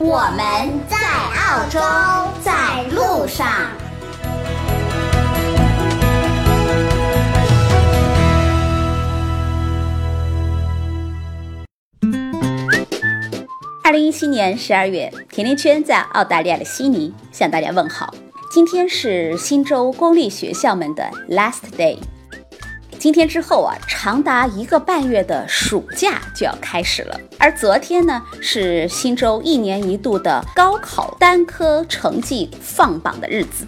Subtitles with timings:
[0.00, 1.80] 我们在澳洲，
[2.40, 3.48] 在路上。
[13.82, 18.14] 二零一七年十二月，甜甜圈在澳大利亚的悉尼向大家问好。
[18.52, 21.98] 今天是新州公立学校们的 last day。
[22.98, 27.20] 今天之后啊，长达一个半月的暑假就要开始了。
[27.38, 33.64] 而昨天呢，是新州一年一度的高考单科成绩放榜的日子。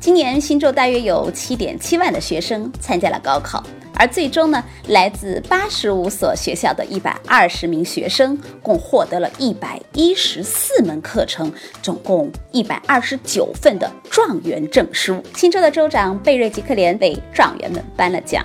[0.00, 3.62] 今年新州大约有七点七万的学生参加了高考。
[3.94, 11.52] 而最终呢，来自八十五所学校的一百二十名学生，共获得了一百一十四门课程，
[11.82, 15.22] 总共一百二十九份的状元证书。
[15.34, 18.44] 新州的州长贝瑞吉克连为状元们颁了奖。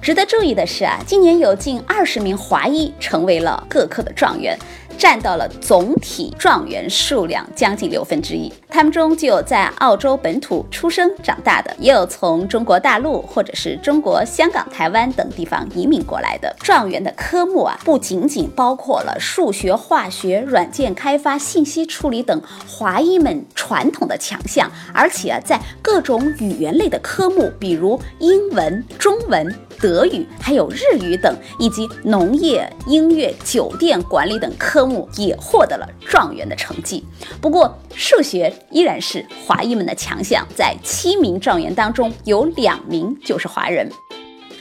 [0.00, 4.56] 值得注意的是啊，今年有近二十名华裔成为了各科的状元。
[4.98, 8.52] 占到了总体状元数量将近六分之一。
[8.68, 16.54] 他们中就有在澳洲本土出生长大的，也有从中国大陆或者是中国香港、台湾等地方移民过来的。
[16.60, 29.54] 状元的科目啊，不仅仅包括了数学、化学、软件开发、信息处理等华裔们传统的强项，而且啊，在各种语言类的科目，比如英文、中文。
[29.80, 37.04] 德语、还有日语等，以及农业、音乐、酒店管理等科目也获得了状元的成绩。
[37.40, 43.90] 不过，数学依然是华裔们的强项，在七名状元当中，有两名就是华人。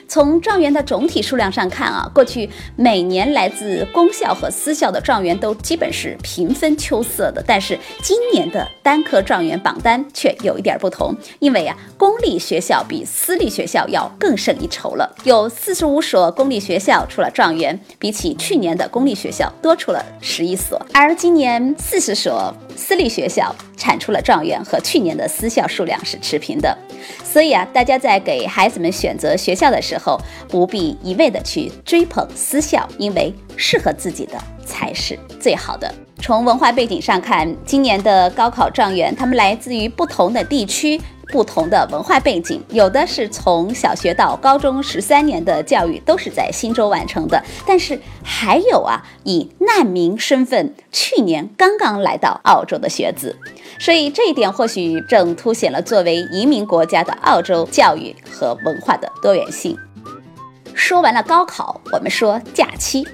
[0.08, 7.44] 从状元的总体数量上看啊，过去每年来自公校和私校的状元都基本是平分秋色的。
[7.46, 15.16] 但是今年的单科状元榜单却有一点不同，因为啊，公立学校比私立学校要更胜一筹了。
[15.24, 26.78] 有四十五所公立学校出了状元，比起去年的公立学校多出了十一所，而今年四十所私立学校产出了状元，和去年的私校数量是持平的。
[27.24, 35.94] 所以啊，大家在给孩子们选择学校的时候，不必一味的去追捧私校，因为适合自己的才是最好的。
[36.22, 41.00] 从文化背景上看，今年的高考状元，他们来自于不同的地区。
[41.30, 53.36] 不同的文化背景，有的是从小学到高中十三年的教育都是在新州完成的，但是还有啊，以难民身份去年刚刚来到澳洲的学子，
[53.80, 59.76] 所以这一点或许正凸显了作为移民国家的澳洲教育和文化的多元性。
[60.76, 63.06] 说完了高考，我们说假期。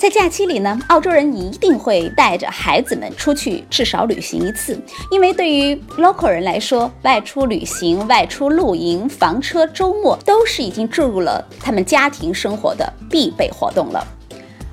[0.00, 4.80] 在假期里呢，澳洲人一定会带着孩子们出去至少旅行一次，
[5.10, 14.02] 因为对于 local 人来说，外出旅行、外出露营、房车周末都是已经注入了他们家庭生活的必备活动了。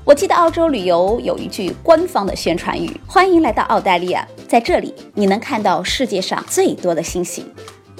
[0.05, 7.45] 我记得澳洲旅游有一句官方的宣传语：“欢迎来到澳大利亚，在这里你能看到世界上最多的星星。”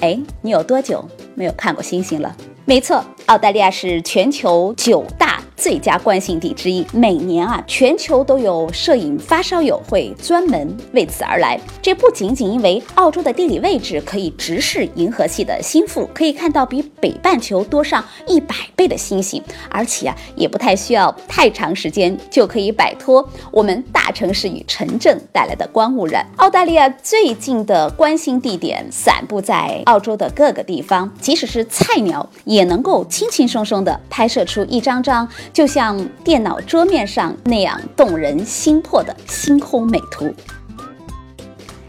[0.00, 2.34] 哎，你有多久没有看过星星了？
[2.64, 5.42] 没错，澳大利亚是全球九大。
[5.58, 11.58] 最佳观星地之一，每年啊，全球都有摄影发烧友会专门为此而来。
[11.82, 26.24] 这不仅仅因为澳洲的地理位置可以直视银河系的心腹，可以看到比北半球多上一百倍的星星，而且啊，也不太需要太长时间就可以摆脱我们大城市与城镇带来的光污染。
[26.36, 35.28] 澳大利亚最近的观星地点散布在澳洲的各个地方，即使是菜鸟也能够轻轻松松地拍摄出一张张。
[35.52, 40.32] 就像电脑桌面上那样动人心魄的星空美图。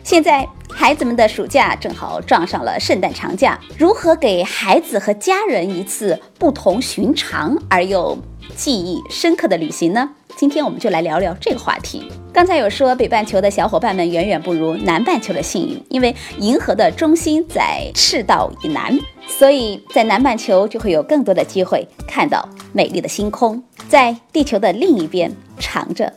[0.04, 8.18] 现在孩子们的暑假正好撞上了圣诞长假，如何给孩子和家人一次不同寻常而又
[8.56, 10.10] 记忆深刻的旅行呢？
[10.36, 12.10] 今天我们就来聊聊这个话题。
[12.32, 18.98] 刚才有说北半球的小伙伴们远远不如南半球的幸运，因为银河的中心在赤道以南，
[19.28, 23.62] 所以在南半球就会有更多的机会看到美丽的星空。
[23.90, 26.14] 在地球的另一边藏着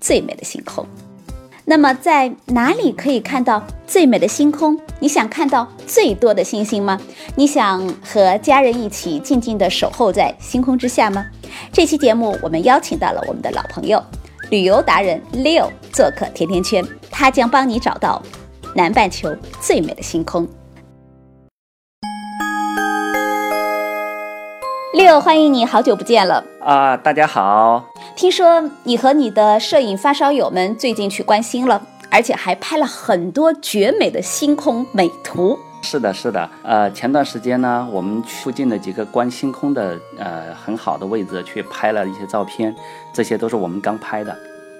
[0.00, 0.86] 最美的星空。
[1.70, 4.80] 那么在哪里可以看到最美的星空？
[5.00, 6.98] 你想看到最多的星星吗？
[7.36, 11.26] 你想和家人一起静静地守候在星空之下吗？
[11.70, 14.02] 这期节目我们邀请到了我们的老朋友。
[14.48, 18.22] 旅游达人 Leo 做客甜甜圈，他将帮你找到
[18.74, 20.48] 南半球最美的星空。
[24.98, 26.96] Leo，欢迎你，好久不见了啊！
[26.96, 27.84] 大家好，
[28.16, 31.80] 听说你和你的摄影发烧友们最近去观星了，
[32.10, 35.56] 而且还拍了很多绝美的星空美图。
[35.82, 42.74] 是的，是的，呃，前段时间呢，我们附近的几个观星空的呃很好的位置去拍了一些照片，
[43.12, 44.36] 这些都是我们刚拍的。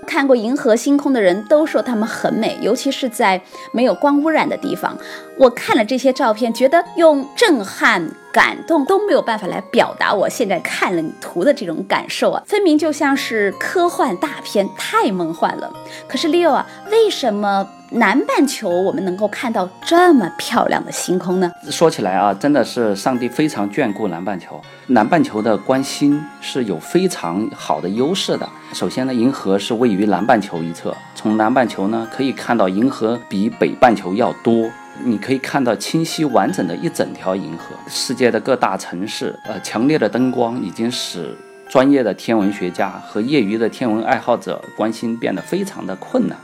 [0.09, 3.39] 看过银河星空的人都说它们很美，尤其是在
[3.73, 4.97] 没有光污染的地方。
[5.37, 15.71] 我看了这些照片，觉得用震撼、感动都没有办法来表达我现在看了你图的这种感受啊，分明就像是科幻大片，太梦幻了。
[16.09, 17.69] 可是 Leo 啊，为什么？
[17.91, 21.51] 南半球，我们能够看到这么漂亮的星空呢？
[21.71, 24.61] 说起来啊，真的是上帝非常眷顾南半球。
[24.89, 28.47] 南半球的观星是有非常好的优势的。
[28.75, 34.71] 首先呢，银河是位于南半球一侧，从南半球呢可以看到银河比北半球要多，
[35.03, 37.75] 你可以看到清晰完整的一整条银河。
[37.89, 41.35] 世界的各大城市，呃，强烈的灯光已经使
[41.71, 46.37] 专业的天文学家和业余的天文爱好者观星变得非常的困难。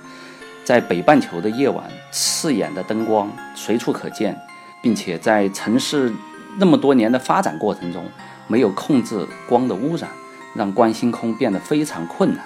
[0.64, 4.34] 在北半球的夜晚，刺眼的灯光随处可见，
[4.82, 6.10] 并且在城市
[6.58, 8.02] 那么多年的发展过程中，
[8.48, 10.08] 没有控制光的污染，
[10.54, 12.42] 让观星空变得非常困难。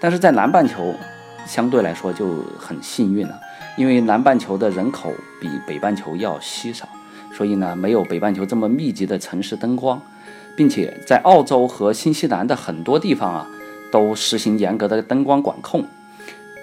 [0.00, 0.94] 但是在南半球，
[1.46, 3.40] 相对来说就很幸运了，
[3.76, 6.88] 因为南半球的人口比北半球要稀少，
[7.32, 10.02] 所以呢，没有北半球这么密集的城市灯光，
[10.56, 13.46] 并且在澳洲和新西兰的很多地方啊，
[13.92, 15.84] 都实行严格的灯光管控。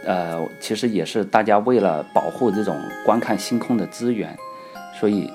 [0.05, 2.75] 呃，其实也是大家为了保护这种
[3.05, 4.35] 观看星空的资源，
[4.99, 5.31] 所以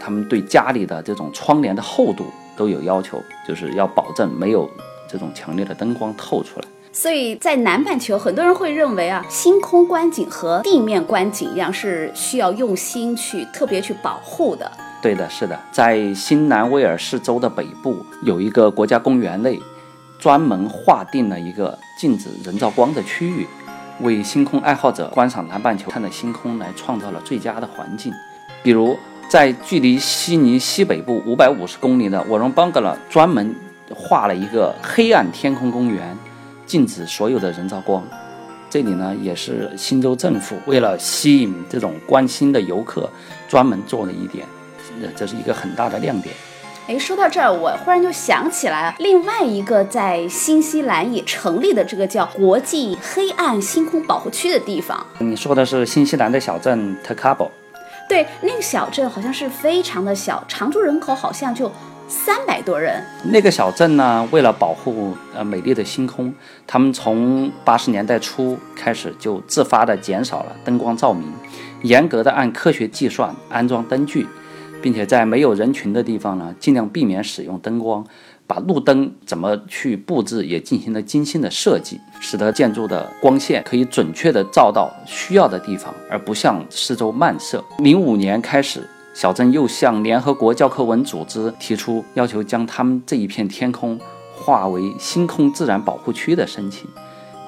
[0.00, 2.26] 他们对家里的这种窗帘的厚度
[2.56, 4.70] 都有要求，就是要保证没有
[5.08, 6.66] 这种强烈的灯光透出来。
[6.94, 14.70] 所以在南半球，很多人会认为啊，星空观景和地面观景一样，是需要用心去特别去保护的。
[15.00, 19.58] 对的，是的，在新南威尔士州的北部有一个国家公园内，
[20.18, 23.46] 专门划定了一个禁止人造光的区域。
[24.02, 28.12] 为星空爱好者观赏南半球看的星空来创造了最佳的环境。
[28.62, 28.96] 比如，
[29.28, 33.54] 在距离悉尼西北部五百五十公里的沃隆邦格勒，专门
[33.94, 36.16] 划了一个黑暗天空公园，
[36.66, 38.04] 禁止所有的人造光。
[38.68, 43.08] 这里呢，也是新州政府为了吸引这种观星的游客，
[43.48, 44.46] 专门做了一点，
[45.14, 46.34] 这是一个很大的亮点。
[46.88, 55.06] 哎，说到这儿，我忽然就想起来了，另外一个在新西兰也成立的这个叫国际黑暗星空保护区的地方。
[55.20, 57.50] 你说的是新西兰的小镇 t a k a b o？
[58.08, 61.70] 对，那个小镇好像是非常的小，常住人口好像就
[62.08, 63.00] 三百多人。
[63.22, 66.34] 那个小镇呢，为了保护呃美丽的星空，
[66.66, 71.32] 他们从八十年代初开始就自发的减少了灯光照明，
[71.82, 74.26] 严格的按科学计算安装灯具。
[74.82, 78.04] 并且在没有人群的地方呢，尽量避免使用灯光，
[78.46, 87.64] 把路灯怎么去布置也进行了精心的设计，使得建筑的光线可以准确的照到需要的地方，而不向四周漫射。
[87.78, 93.98] 零五年开始，小镇又向联合国教科文组织提出要求，将他们这一片天空
[94.34, 96.88] 划为星空自然保护区的申请，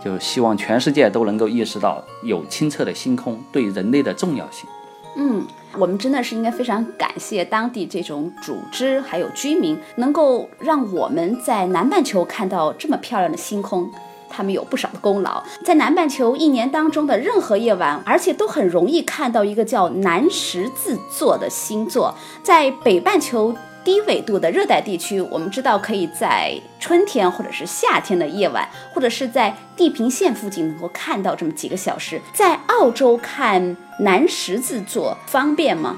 [0.04, 4.68] 就希望全世界都能够意识到有清澈的星空对人类的重要性。
[5.16, 5.44] 嗯。
[5.78, 13.90] 我们真的是应该非常感谢当地这种组织还有居民，能够让我们在南半球看到这么漂亮的星空，
[14.28, 15.43] 他们有不少的功劳。
[15.64, 23.54] 在南半球一年当中的任何夜晚，而且都很容易看到一个叫南十字座的星座，在北半球。
[23.85, 32.21] 低纬度的热带地区，我们知道可以在春天或者是夏天的夜晚，或者是在地平线附近能够看到这么几个小时。
[32.33, 35.97] 在澳洲看南十字座方便吗？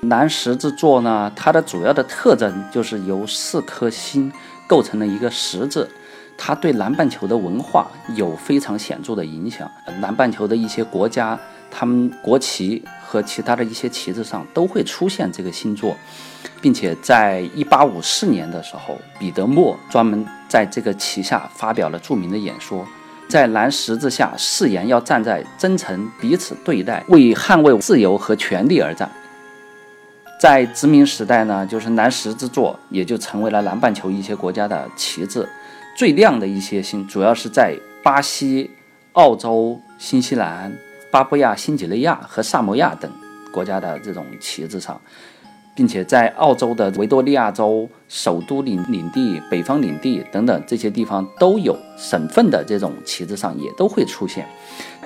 [0.00, 4.32] 南十字座呢，它的主要的特征就是由四颗星
[4.66, 5.88] 构成了一个十字，
[6.36, 9.70] 它对南半球的文化有非常显著的影响。
[10.00, 11.38] 南半球的一些国家，
[11.70, 15.94] 他们国旗和其他的一些旗帜上都会出现这个星座。
[16.62, 22.86] 并且在一八五四年的时候，彼得莫专门在这个旗下发表了著名的演说，
[23.28, 29.10] 在蓝十字下誓言要站在真诚彼此对待，为捍卫自由和权利而战。
[30.40, 35.46] 在殖民时代呢，就是蓝十字座也就成为了南半球一些国家的旗帜。
[35.96, 38.70] 最亮的一些星，主要是在巴西、
[39.12, 40.72] 澳洲、新西兰、
[41.12, 43.08] 巴布亚新几内亚和萨摩亚等
[43.52, 45.00] 国家的这种旗帜上。
[45.74, 54.46] 并且在澳洲的维多利亚州首都领领地、北方领地等等这些地方都有省份的这种旗帜上也都会出现。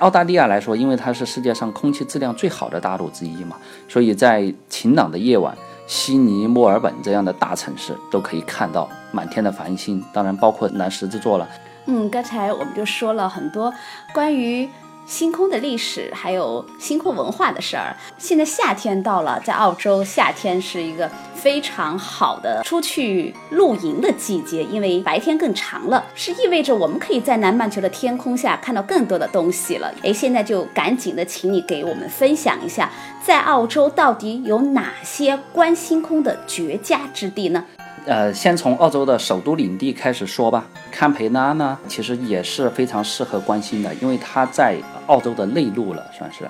[0.01, 11.49] 澳大利亚来说，因为它是世界上空气质量最好的大陆之一嘛，所以在晴朗的夜晚，悉尼、墨尔本这样的大城市都可以看到满天的繁星，当然包括南十字座了。
[11.87, 13.73] 嗯，刚才我们就说了很多
[14.13, 14.69] 关于。
[15.07, 17.97] 星空的历史，还有星空文化的事儿。
[18.19, 29.95] 现在夏天到了，在澳洲，夏天是一个非常好的出去露营的季节，因为白天更长了，是意味着我们可以在南半球的天空下看到更多的东西了。
[30.03, 32.91] 哎，现在就赶紧的，请你给我们分享一下，
[33.25, 37.65] 在澳洲到底有哪些观星空的绝佳之地呢？
[38.05, 40.65] 呃，先从澳洲的首都领地开始说吧。
[40.93, 44.77] 堪培拉呢，其实也是非常适合观星的，因为它在
[45.07, 46.49] 澳洲的内陆了，算是。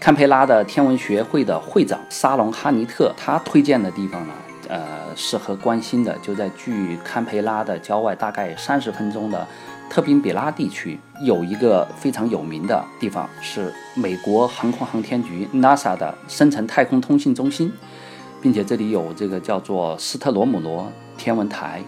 [0.00, 4.32] 堪培拉的天文学会的会长沙龙哈尼特，他推荐的地方呢，
[4.68, 4.82] 呃，
[5.14, 9.46] 适合观星的就在距堪培拉的郊外大概三十分钟的
[9.88, 17.72] 特宾比拉地区，有一个非常有名的地方，是美国航空航天局 NASA 的深层太空通信中心。
[18.40, 21.82] 并且这里有这个叫做斯特罗姆罗天文台，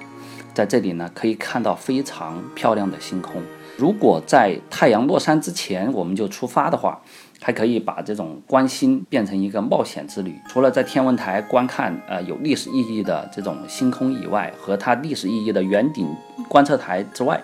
[0.53, 3.43] 在这里呢可以看到非常漂亮的星空。
[3.77, 7.01] 如果在太阳落山之前我们就出发的话，
[7.41, 10.35] 还可以把这种观星变成一个冒险之旅。
[10.49, 16.13] 除了在天文台观看呃有历史意义的这种星空以外，和它历史意义的圆顶
[16.49, 17.41] 观测台之外，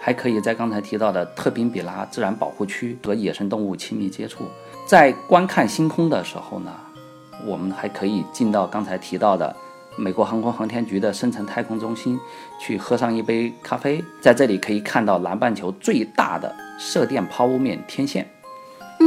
[0.00, 4.44] 还可以在刚才提到的特宾比拉自然保护区和野生动物亲密接触。
[4.86, 6.72] 在观看星空的时候呢。
[7.44, 9.54] 我们还可以进到刚才提到的
[9.96, 12.18] 美国航空航天局的深层太空中心，
[12.60, 18.28] 去喝上一杯咖啡，在这里可以看到南半球最大的射电抛物面天线。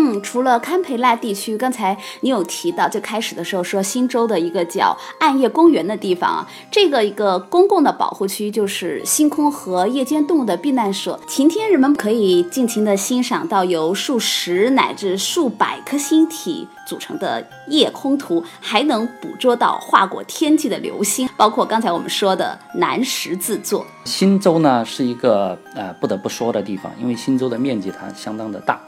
[0.08, 11.20] 嗯，除了堪培拉地区，刚才你有提到，最开始的时候说新州的一个叫暗夜公园的地方啊，这个一个公共的保护区就是星空和夜间动物的避难所。
[11.28, 23.86] 晴天人们可以尽情的欣赏到由数十乃至数百颗星体组成的夜空图，还能捕捉到划过天际的流星，包括刚才我们说的南十字座。
[24.06, 28.80] 新州呢是一个呃不得不说的地方，因为新州的面积它相当的大。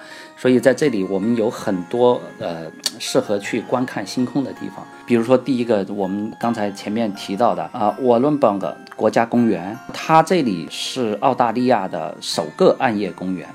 [0.42, 2.66] 所以在这里，我们有很多呃
[2.98, 4.86] 适合去观看星空的地方。
[5.06, 13.46] 比如说，第一个，我们刚才前面提到的啊，沃伦邦格国家公园，它这里是澳大利亚的首个暗夜公园。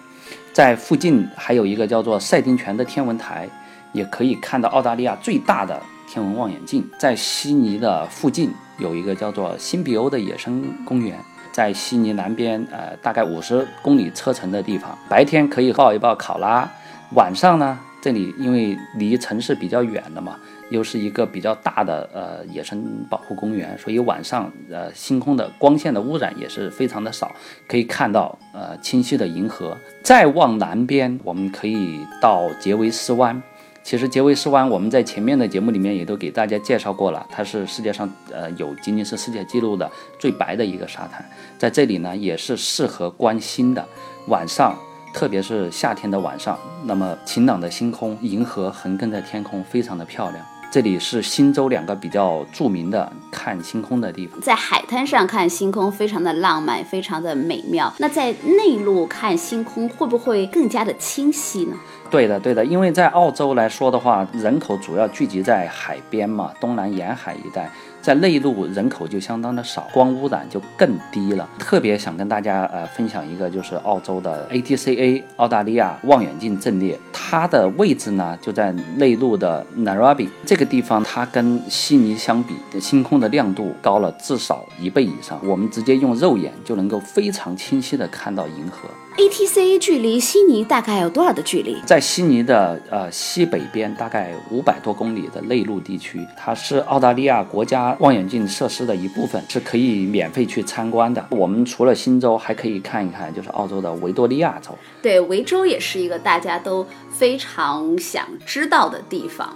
[0.53, 3.49] 在附近还有一个叫做赛丁泉的天文台，
[3.93, 6.87] 也可以看到澳大利亚最大的天文望远镜。
[6.99, 11.19] 在悉尼的附近有一个叫做新比欧的野生公园。
[11.55, 16.69] 在悉尼南边，呃，大概五十公里车程的地方，白天可以抱一抱考拉，
[17.15, 20.37] 晚上呢，这里因为离城市比较远的嘛，
[20.71, 27.31] 又是一个比较大的呃野生保护公园，所以晚上呃星空的光线的污染也是非常的少，
[27.69, 29.77] 可以看到呃清晰的银河。
[30.03, 33.41] 再往南边，我们可以到杰维斯湾。
[33.85, 39.89] 其实杰维斯湾，我们在前面的节目里面也都给大家介绍过了，它是世界上呃有仅仅是世界纪录的
[40.19, 41.23] 最白的一个沙滩，
[41.59, 43.87] 在这里呢也是适合观星的，
[44.29, 44.75] 晚上
[45.13, 50.43] 特别是夏天的晚上，那么晴朗的星空，银河横亘在天空，非常的漂亮。
[50.75, 57.95] 这里是新州两个比较著名的看星空的地方，在海滩上看星空非常的浪漫，非常的美妙。
[57.99, 61.77] 那在内陆看星空会不会更加的清晰呢？
[62.11, 67.71] 对的，对的，因为在澳洲来说的话，人口主要聚集在海边嘛，东南沿海一带。
[68.05, 71.49] 在内陆人口就相当的少，光污染就更低了。
[71.59, 88.87] 特别想跟大家呃分享一个，就是澳洲的 ATCA 澳大利亚望远镜阵列，它的位置呢就在内陆的 Narrabri 这个地方，它跟悉尼相比，星空的亮度高了至少一倍以上，我们直接用肉眼就能够非常清晰的看到银河。
[89.17, 91.81] ATCA 距离悉尼大概有多少的距离？
[91.87, 101.25] 在悉尼的呃西北边，大概五百多公里的内陆地区，它是澳大利亚国家望远镜设施的一部分，是可以免费去参观的。
[101.31, 104.71] 我们除了新州，还可以看一看，就是澳洲的维多利亚州。
[105.03, 109.55] 对，维州也是一个大家都非常想知道的地方。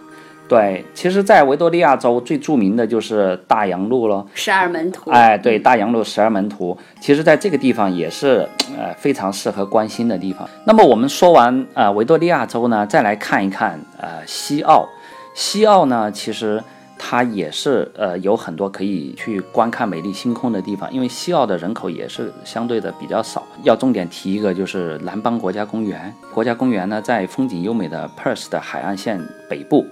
[0.49, 5.11] 对，其实，在维多利亚州最著名的就是大洋路了，十二门徒。
[5.11, 10.49] 哎，对，大洋路十二门徒，其实在这个地方也是呃非常适合关心的地方。
[10.64, 14.88] 那么我们说完呃维多利亚州呢，再来看一看呃西澳。
[15.35, 16.64] 西澳呢，其实
[16.99, 23.47] 它也是呃有很多可以去观看美丽星空的地方，因为西澳的人口也是相对的比较少。
[23.62, 26.12] 要重点提一个，就是南邦国家公园。
[26.35, 29.87] 国家公园呢，在风景优美的 Perth 的海岸线北部。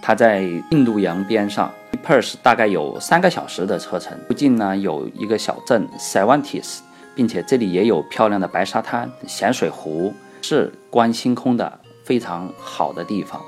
[0.00, 1.70] 它在印度洋边上
[2.02, 4.16] ，Perth 大概有三个小时的车程。
[4.28, 6.78] 附近呢有一个小镇 Cervantes，
[7.14, 13.38] 并且这里也有漂亮的白沙滩、咸水湖，是观星空的非常好的地方。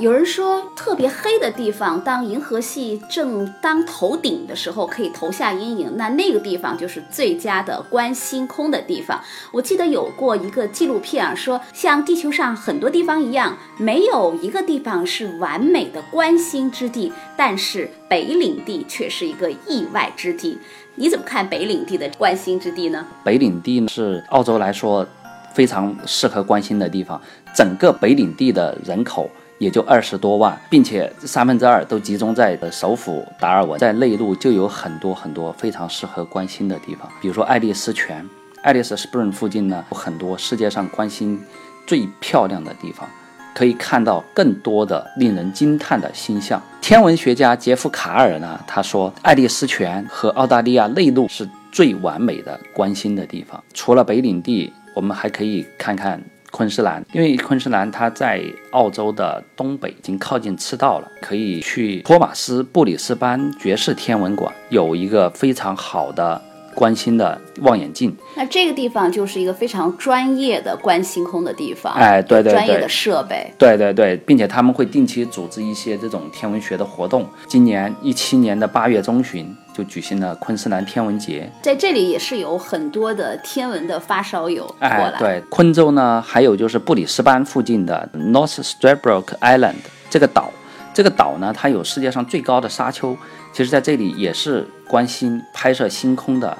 [0.00, 9.20] 有人说，特别黑的地方，当银河系正当头顶的时候，可以投下阴影，那那个地方就是最佳的观星空的地方。
[9.52, 20.56] 我记得有过一个纪录片啊，说像地球上很多地方一样，没有一个地方是完美的观星之地，但是北领地却是一个意外之地。
[20.94, 23.06] 你怎么看北领地的观星之地呢？
[23.22, 25.06] 北领地是澳洲来说
[25.52, 27.20] 非常适合观星的地方，
[27.54, 29.28] 整个北领地的人口。
[29.60, 38.26] 也就二十多万，并且三分之二都集中在首府达尔文，在内陆就有很多很多非常适合观星的地方，比如说爱丽丝泉、
[38.62, 41.38] 爱丽丝 Spring 附近呢，有很多世界上观星
[41.86, 43.06] 最漂亮的地方，
[43.54, 46.60] 可以看到更多的令人惊叹的星象。
[46.80, 53.62] 天文学家杰夫卡尔呢，他说爱丽丝泉和澳大利亚内陆是最完美的观星的地方。
[53.74, 56.18] 除了北领地，我们还可以看看。
[56.50, 58.42] 昆士兰，因为昆士兰它在
[58.72, 66.40] 澳洲的东北，已经靠近赤道了，可以去托马斯布里斯班爵士天文馆，有一个非常好的
[66.74, 68.16] 观星的望远镜。
[68.36, 77.26] 那这个地方就是一个非常专业的观星空的地方，哎，对对对，专业的设备，对对对，并且他们会定期组织一些这种天文学的活动。
[77.46, 79.56] 今年一七年的八月中旬。
[79.72, 85.14] 就举行了昆士兰天文节，在这里也是有很多的天文的发烧友过来。
[85.16, 89.76] 对，昆州呢，还有就是布里斯班附近的 North Stradbroke Island
[90.10, 90.52] 这个岛，
[90.92, 93.16] 这个岛呢，它有世界上最高的沙丘，
[93.52, 96.56] 其实在这里也是关心、拍摄星空的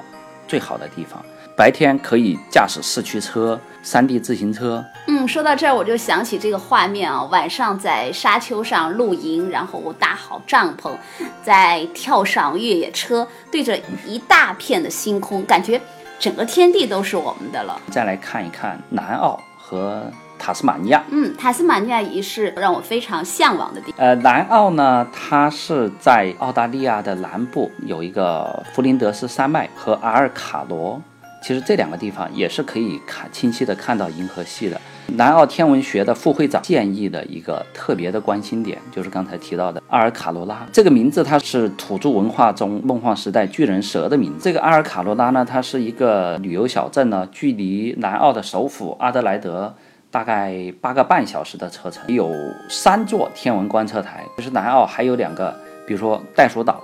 [0.47, 1.23] 最好的地方。
[1.55, 4.83] 白天可以驾驶四驱车、山地自行车。
[5.07, 10.91] 嗯，说到这儿我就想起这个画面啊，晚上在沙丘上露营，然后搭好帐篷，
[11.43, 15.79] 再跳上越野车，对着一大片的星空，感觉
[16.17, 17.79] 整个天地都是我们的了。
[17.91, 20.09] 再来看一看南澳和
[20.41, 21.03] 塔斯马尼亚。
[21.11, 24.03] 嗯，塔斯马尼亚也是让我非常向往的地方。
[24.03, 30.99] 呃，南澳呢，它是在澳大利亚的南部，有一个弗林德斯山脉和阿尔卡罗。
[31.43, 34.79] 其实这两个地方也是可以看清晰的看到银河系的。
[35.07, 44.43] 南澳天文学的副会长建议的一个特别的关心点，就是刚才提到的阿尔卡罗拉这个名字，它是土著文化中梦幻时代巨人蛇的名字。
[44.43, 49.73] 这个阿尔卡罗拉呢，它是一个旅游小镇呢，距离南澳的首府阿德莱德
[50.11, 52.29] 大概八个半小时的车程，有
[52.69, 54.23] 三座天文观测台。
[54.37, 56.79] 就是南澳还有两个，比如说袋鼠岛。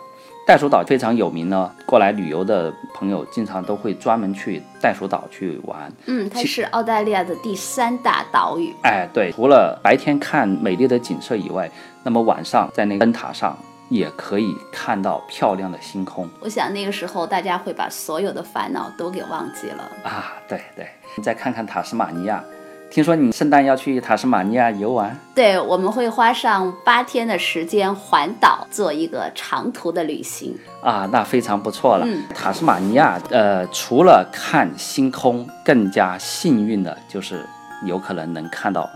[0.47, 5.91] 袋鼠岛非常有名呢，过来旅游的朋友经常都会专门去袋鼠岛去玩。
[6.05, 8.73] 嗯，它是澳大利亚的第三大岛屿。
[8.83, 11.69] 哎，对，除了白天看美丽的景色以外，
[12.01, 13.57] 那么晚上在那个灯塔上
[13.89, 16.25] 也可以看到漂亮的星空。
[16.39, 19.83] 我想那个时候大家会把所有的烦恼都给忘记了。
[20.05, 20.87] 啊，对对，
[21.21, 22.41] 再看看塔斯马尼亚。
[22.89, 25.15] 听说你圣诞要去塔斯马尼亚游玩？
[25.35, 32.05] 对，我们会花上八天的时间环岛，做一个长途的旅行啊，那非常不错了。
[32.07, 37.45] 嗯，塔斯马尼亚，呃，除了看星空，更加幸运的就是
[37.85, 38.89] 有可能能看到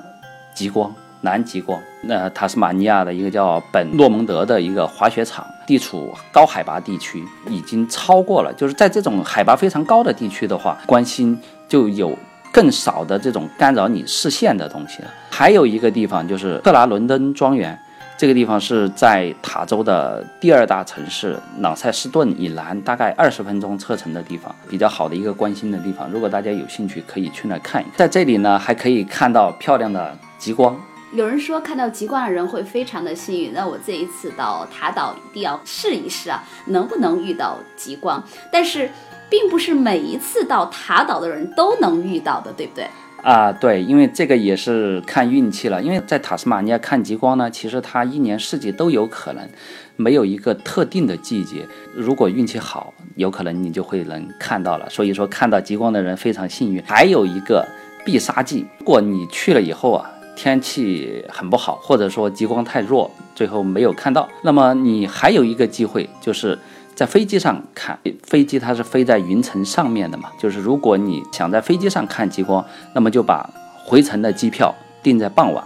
[0.56, 1.80] 极光，南极光。
[2.02, 12.18] 那塔斯马尼亚的一个叫本诺蒙德的一个滑雪场，地处高海拔地区，已经超过了，就是在这种海拔非常高的地区的话，观星就有。
[12.52, 15.08] 更少的这种干扰你视线的东西了。
[15.30, 17.78] 还有一个地方就是特拉伦登庄园，
[18.18, 26.10] 这个地方是在塔州的第二大城市朗塞斯顿以南，大概二十分钟车程的地方，比较好的一个观星的地方。
[26.12, 27.94] 如果大家有兴趣，可以去那看一看。
[27.96, 30.80] 在这里呢，还可以看到漂亮的极光。
[31.14, 38.24] 有人说看到极光的人会非常的幸运，那我这一次到塔岛一定要试一试啊，能不能遇到极光？
[38.52, 38.90] 但是。
[39.32, 42.86] 并不是每一次到塔岛的人都能遇到的，对不对？
[43.24, 45.82] 啊，对，因为这个也是看运气了。
[45.82, 49.48] 因为在塔斯马尼亚看极光呢，其实它一年四季都有可能，
[49.96, 51.66] 没有一个特定的季节。
[51.96, 54.90] 如果运气好，有可能你就会能看到了。
[54.90, 56.84] 所以说，看到极光的人非常幸运。
[56.84, 57.66] 还有一个
[58.04, 66.58] 必杀技，如果你去了以后啊，天气很不好，或者说极光太弱，最后没有看到，那么你还有一个机会就是。
[67.02, 70.30] 在飞机上看飞机，它是飞在云层上面的嘛？
[70.38, 73.50] 就是如果你想在飞机上看极光，那么就把
[73.84, 75.64] 回程的机票订在傍晚。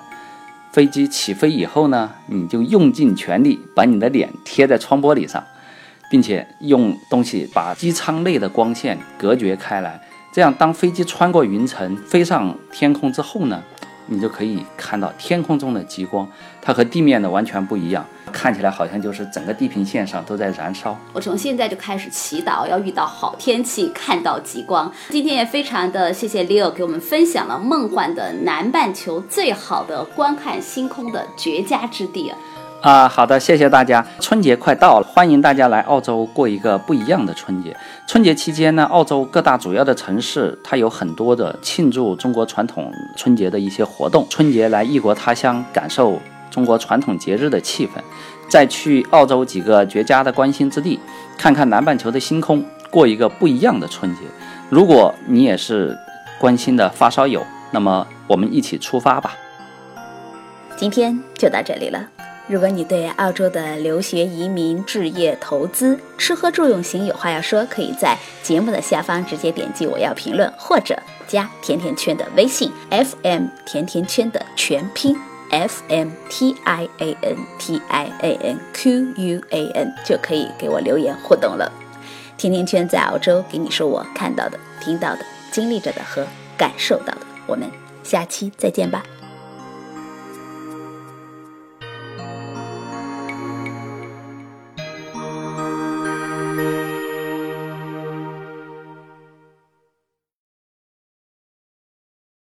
[0.71, 5.43] 飞机起飞以后呢，你就用尽全力把你的脸贴在窗玻璃上，
[6.09, 9.99] 并且用东西把机舱内的光线隔绝开来。
[10.31, 13.61] 这样，当飞机穿过云层飞上天空之后呢，
[14.07, 16.27] 你就可以看到天空中的极光，
[16.61, 20.97] 它和地面的完全不一样，看起来好像就是整个地平线上都在燃烧。
[21.13, 24.91] 我从现在就开始祈祷，要遇到好天气，看到极光。
[25.09, 32.31] 今天也非常的谢谢 Leo 给我们分享了梦幻的南半球最好的观看星空的绝佳之地
[32.85, 33.09] 啊。
[33.09, 34.05] 好的，谢谢大家。
[34.19, 37.75] 春节快到了，欢迎大家来澳洲过一个不一样的春节。
[38.05, 44.27] 春节期间呢，澳洲各大主要的城市它有很多的庆祝中国传统春节的一些活动。
[44.29, 46.21] 春节来异国他乡，感受
[46.51, 47.91] 中国传统节日的气氛，
[48.47, 50.99] 再去澳洲几个绝佳的观星之地，
[51.37, 54.21] 看看南半球的星空，过一个不一样的春节。
[54.69, 55.97] 如果你也是
[56.39, 59.35] 关心的发烧友，那么我们一起出发吧。
[60.77, 62.14] 今天就到这里了。
[62.47, 70.95] 如果你对澳洲的留学、移民、置业、投资、吃喝住用行有话要说，可以在节目的下方直接点击“我要评论”，或者
[71.27, 75.17] 加甜甜圈的微信 “FM 甜甜圈”的全拼
[75.49, 81.71] “F M T I A N T I A N Q U A N”，就可以给我留言互动了。
[82.37, 87.21] 甜甜圈在澳洲给你说我看到的、听到的、经历着的和感受到的。
[87.47, 87.67] 我们
[88.03, 89.03] 下期再见吧。